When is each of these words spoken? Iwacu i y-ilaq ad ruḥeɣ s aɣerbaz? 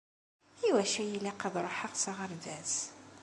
Iwacu 0.67 0.99
i 1.03 1.05
y-ilaq 1.11 1.41
ad 1.47 1.55
ruḥeɣ 1.63 1.91
s 1.95 2.03
aɣerbaz? 2.11 2.73